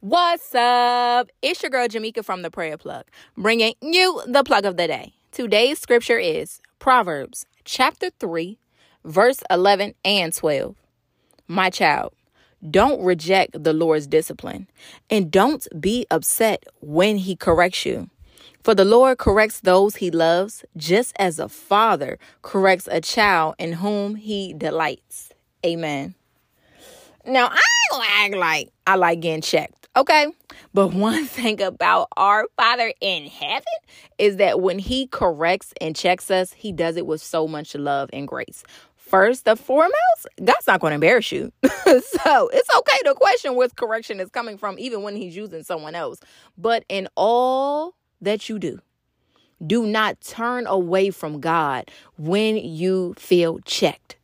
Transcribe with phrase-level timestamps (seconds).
[0.00, 1.28] What's up?
[1.42, 3.04] It's your girl Jamika from the Prayer Plug,
[3.36, 5.14] bringing you the plug of the day.
[5.32, 8.60] Today's scripture is Proverbs chapter 3,
[9.04, 10.76] verse 11 and 12.
[11.48, 12.12] My child,
[12.70, 14.68] don't reject the Lord's discipline
[15.10, 18.08] and don't be upset when he corrects you.
[18.62, 23.72] For the Lord corrects those he loves, just as a father corrects a child in
[23.72, 25.32] whom he delights.
[25.66, 26.14] Amen.
[27.26, 29.87] Now, I act like I like getting checked.
[29.98, 30.28] Okay.
[30.72, 33.64] But one thing about our Father in heaven
[34.16, 38.08] is that when He corrects and checks us, He does it with so much love
[38.12, 38.62] and grace.
[38.94, 41.50] First and foremost, God's not going to embarrass you.
[41.64, 45.96] so it's okay to question where correction is coming from, even when He's using someone
[45.96, 46.20] else.
[46.56, 48.80] But in all that you do,
[49.66, 54.17] do not turn away from God when you feel checked.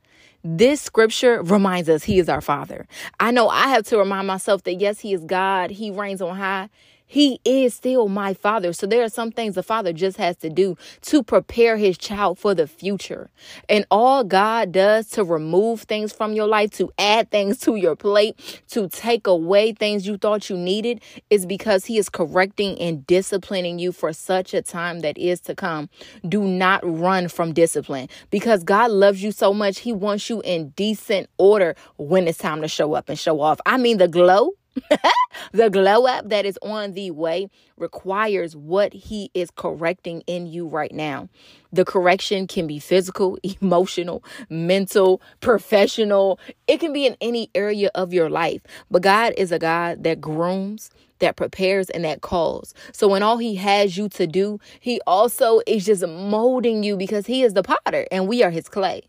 [0.47, 2.87] This scripture reminds us he is our father.
[3.19, 6.37] I know I have to remind myself that yes, he is God, he reigns on
[6.37, 6.69] high,
[7.15, 8.73] he is still my father.
[8.73, 12.41] So there are some things the father just has to do to prepare his child
[12.41, 13.31] for the future.
[13.69, 17.95] And all God does to remove things from your life, to add things to your
[17.95, 23.07] plate, to take away things you thought you needed is because he is correcting and
[23.07, 25.89] disciplining you for such a time that is to come.
[26.29, 29.79] Do not run from discipline because God loves you so much.
[29.79, 33.61] He wants you in decent order when it's time to show up and show off.
[33.67, 34.55] I mean, the glow
[35.53, 40.67] the glow up that is on the way requires what he is correcting in you
[40.67, 41.29] right now.
[41.73, 46.39] The correction can be physical, emotional, mental, professional.
[46.67, 48.63] It can be in any area of your life.
[48.91, 52.75] But God is a God that grooms, that prepares, and that calls.
[52.93, 57.27] So when all he has you to do, he also is just molding you because
[57.27, 59.03] he is the potter and we are his clay.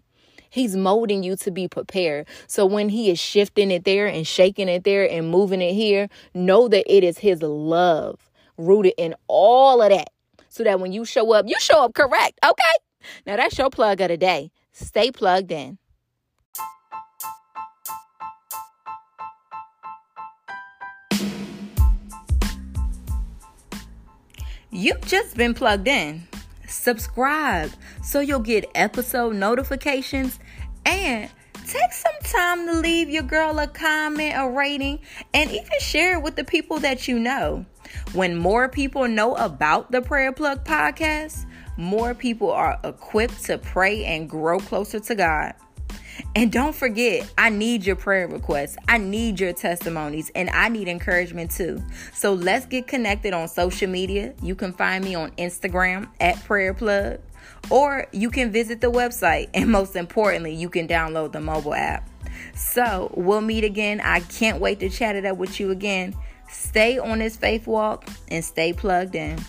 [0.56, 2.28] He's molding you to be prepared.
[2.48, 6.08] So when he is shifting it there and shaking it there and moving it here,
[6.34, 10.11] know that it is his love rooted in all of that.
[10.48, 12.39] So that when you show up, you show up correct.
[12.42, 12.64] Okay.
[13.28, 14.49] Now that's your plug of the day.
[14.71, 15.77] Stay plugged in.
[24.72, 26.26] You've just been plugged in
[26.75, 27.71] subscribe
[28.03, 30.39] so you'll get episode notifications
[30.86, 31.30] and
[31.65, 34.99] take some time to leave your girl a comment, a rating,
[35.33, 37.65] and even share it with the people that you know.
[38.13, 41.45] When more people know about the Prayer Plug podcast,
[41.77, 45.53] more people are equipped to pray and grow closer to God.
[46.36, 48.77] And don't forget, I need your prayer requests.
[48.87, 51.81] I need your testimonies and I need encouragement too.
[52.14, 54.33] So let's get connected on social media.
[54.42, 57.20] You can find me on Instagram at Prayer Plug
[57.70, 62.09] or you can visit the website and most importantly, you can download the mobile app.
[62.54, 64.02] So we'll meet again.
[64.02, 66.15] I can't wait to chat it up with you again.
[66.49, 69.39] Stay on this faith walk and stay plugged in.